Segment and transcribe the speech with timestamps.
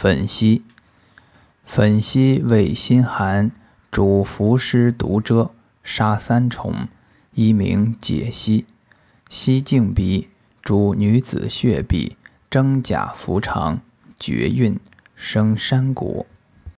[0.00, 0.62] 粉溪
[1.66, 3.50] 粉溪味辛寒，
[3.90, 5.50] 主伏湿毒蛰，
[5.82, 6.86] 杀三虫，
[7.34, 8.64] 一名解溪，
[9.28, 10.28] 溪净鼻，
[10.62, 12.12] 主女子血痹，
[12.48, 13.80] 蒸假浮长，
[14.20, 14.78] 绝孕
[15.16, 16.26] 生山谷。